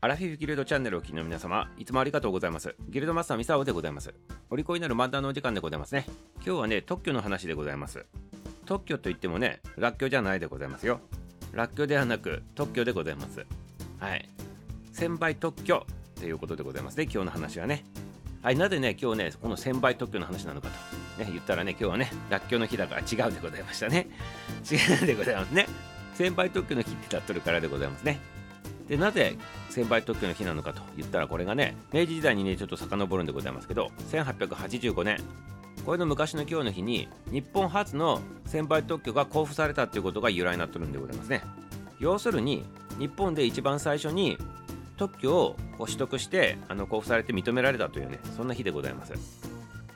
[0.00, 2.72] アラフィフギルドチャンネルをお聞きの皆様、いつもありがとうございます。
[2.88, 4.14] ギルドマスターミサオでございます。
[4.48, 6.06] お利口になる漫談のお時間でございますね。
[6.36, 8.06] 今日はね、特許の話でございます。
[8.64, 11.00] 特許といってもね、らっきょうじゃないでございますよ。
[11.52, 13.44] らっきょうではなく、特許でございます。
[13.98, 14.28] はい。
[14.94, 15.84] 1000倍特許
[16.14, 17.84] ということでございますね、今日の話はね。
[18.40, 20.68] はい、なぜね、今日ね、この1000倍特許の話なのか
[21.16, 24.06] と、ね、言ったらね、今日はね、らっきょうの日だから違うでございましたね。
[24.70, 25.66] 違うでございますね。
[26.18, 28.37] 1000倍特許の日ってなっとるからでございますね。
[28.88, 29.36] でなぜ
[29.70, 35.18] 1000倍特許の日なのかと言ったらこれがね明治時代にねちょっと遡るんでございますけど1885年。
[35.84, 41.42] これの昔の今日の日に日本初の1000倍特許が交付されたっていうことが由来になってるんでございますね。
[42.00, 42.64] 要するに
[42.98, 44.38] 日本で一番最初に
[44.96, 49.14] 特許を取得してあの交付されて認められたというねそんな日でございます。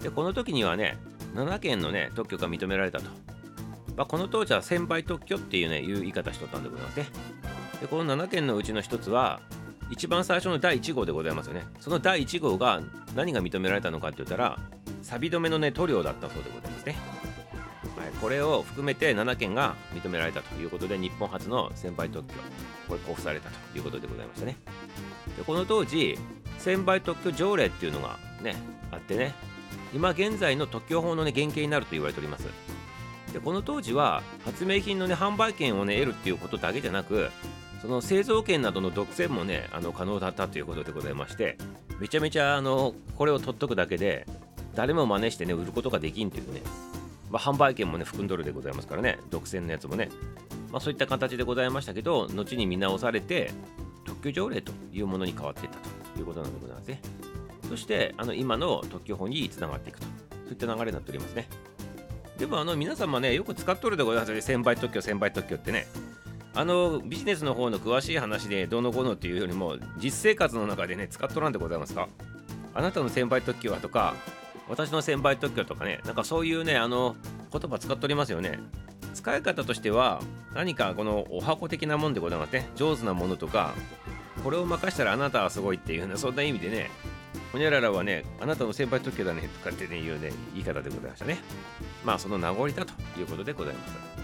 [0.00, 0.98] でこの時にはね
[1.34, 3.04] 7件のね特許が認められたと、
[3.96, 7.06] まあ、この当時は1000倍特許っていうねいう言い方しとったんでございますね。
[7.80, 9.40] でこの7件のうちの1つは
[9.90, 11.64] 一番最初の第1号でございますよね。
[11.78, 12.80] その第1号が
[13.14, 14.58] 何が認められたのかって言ったら
[15.02, 16.96] 錆止めのね塗料だったそうでございますね、
[17.96, 22.34] はい、これを含めて7件が認められたということで日本初の先輩特許
[22.88, 24.56] これ交付されたということでございましたね。
[25.36, 26.18] でこの当時
[26.58, 28.56] 先輩特許条例っていうのがね
[28.90, 29.34] あってね
[29.94, 32.48] 今現在の特許法の、ね、原型になると言われております。
[33.32, 37.30] でこの当時は発明品のね販売権をね得るっていうことだけじゃなく
[37.82, 41.56] その製造権などの独占もねあの可能だったということでございまして
[42.00, 44.26] めちゃめちゃあのこれを取っとくだけで
[44.74, 46.62] 誰も真似してね売ることができんというね、
[47.30, 50.10] まあ、販売権もね含んどるでございますからね独占のやつもね、
[50.70, 53.50] まあ、そういった形でございましたけど後に見直されて
[54.04, 55.78] 特許条例というものに変わっていった
[56.14, 57.00] ということなんでございますね。
[57.68, 60.06] そしてあの今の特許法につながっていくと。
[60.46, 61.48] そういった流れになっておりますね。
[62.38, 65.86] でもあの皆様ねよく使っとるでございますよ1000倍特許1000倍特許ってね。
[66.56, 72.08] あのビジネスの方の詳しい話でどうのこうのっていうよりも実生活の中でね使っとらんでございますか？
[72.74, 74.14] あなたの1000倍特許はとか
[74.66, 77.14] 私の1000倍特許とかねなんかそういうねあの
[77.52, 78.58] 言葉使っておりますよね
[79.12, 80.22] 使い方としては
[80.54, 83.74] 何かこのお箱的なもんでございますね上手なものとか
[84.42, 86.90] これを任したらあなたはすごいっていうねそんな意味でね
[87.52, 91.38] ほにゃららはね、あなたの先輩特許だねとかっていうね、言い方でございましたね。
[92.04, 94.15] まあその名残だということでございます。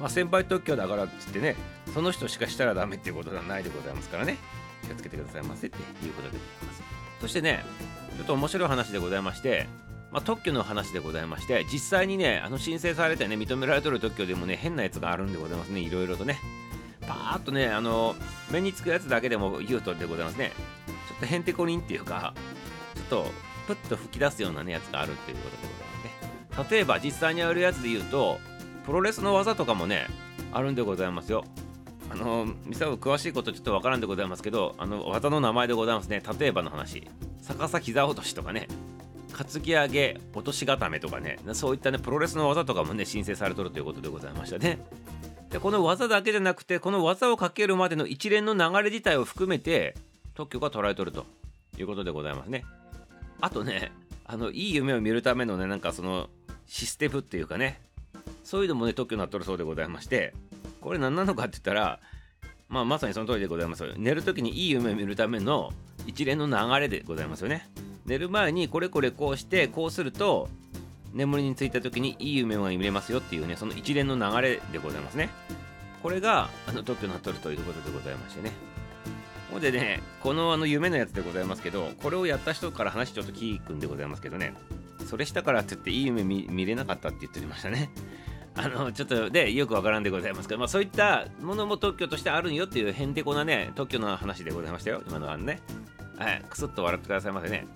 [0.00, 1.56] まあ先輩特許だからって言ってね、
[1.92, 4.36] その人しかしたらダメっていうことではないでございますからね、
[4.86, 6.82] 気をつけてくださいませっていうことでございます。
[7.20, 7.64] そしてね、
[8.16, 9.66] ちょっと面白い話でございまして、
[10.10, 16.38] まあ、特許の話でございまして、実際にね、あの申請されてね、認められてる特許でもね、変なやつがあるんでございますね、いろいろとね。
[17.02, 18.14] パーッとね、あの、
[18.50, 20.52] 目につくやつだけでも言うとでございますね。
[20.86, 22.34] ちょっとへんてこりんっていうか、
[22.94, 28.38] ちょっとプッと吹き出すようなねやつがあるっていうことでございますね例えば実際にあるやつで言うと
[28.88, 30.06] プロレスの技とかもね
[30.50, 31.44] あるんでございますよ。
[32.10, 36.22] あのミサオ詳しいことちょっとわからんでございますけどあの技の名前でございますね。
[36.40, 37.06] 例えばの話。
[37.42, 38.66] 逆さ膝落としとかね。
[39.36, 41.38] 担ぎ上げ落とし固めとかね。
[41.52, 44.78] そういったねプロレスの技とかもね申請されとるということでございましたね。
[45.50, 49.96] でこの技だけじゃなくてこの技をかけるまでの一連の流れ自体を含めて
[50.34, 51.26] 特許が捉えとると。
[51.76, 52.64] いうことでございますね。
[53.40, 53.92] あとね、
[54.24, 56.28] あの、いい夢を見るためのね、なんかその、
[56.66, 57.80] システムっていうかね、
[58.44, 60.34] そういうのもね、特許になっとるそうでございまして、
[60.80, 62.00] これ何なのかって言ったら、
[62.68, 63.84] まあ、まさにその通りでございます。
[63.96, 65.72] 寝るときにいい夢を見るための
[66.06, 67.68] 一連の流れでございますよね。
[68.06, 70.48] 寝る前にこれこれこうして、こうすると、
[71.14, 75.30] 眠りについた時にいい夢が見れますよっていうね、その一連の流れでございますね。
[76.02, 78.52] これが、あの、特許になっとるということでございましてね。
[79.50, 84.54] ほんでね、このあの夢のやつでございますけど、これをやった人から話ちょっと聞くんでございますけどね、
[85.08, 87.90] それしたからって言っていい夢見れなかったって言ってましたね。
[88.54, 95.60] あの、ちょっとで、よくわからんでございますけど、まあそういったものも特許としてあるんよっていうへんてこなね、特許の話でございましたよ、今のはね。
[96.18, 97.66] はい、くすっと笑ってくださいませね。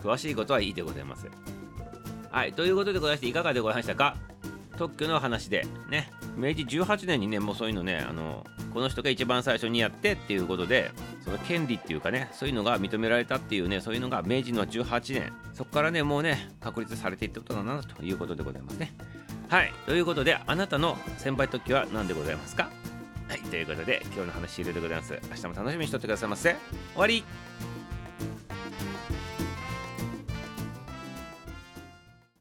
[0.00, 1.26] 詳しいことはいいでございます。
[2.30, 4.16] はい、ということでございまして、いかがでございましたか？
[4.78, 10.92] 特許の話で、ね、明治18年にね、もうそういうのね、あの、この人が一番最初にやってっていうことで
[11.24, 18.92] その権利っていうかねそういうのが認められたっていうねそういうのが明治の18年そこからねもうね確立されていったことだなということでございますね。
[19.48, 19.72] はい。
[19.86, 22.70] ということであなたの先輩特許は何でございますか？
[23.28, 23.40] はい。
[23.40, 25.18] ということで今日の話終了でございます。
[25.30, 26.50] 明日も楽しみにしとってくださいませ。
[26.50, 26.58] 終
[26.96, 27.24] わり。